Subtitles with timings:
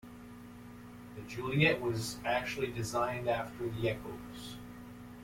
[1.15, 4.55] The Juliett was actually designed after the Echos.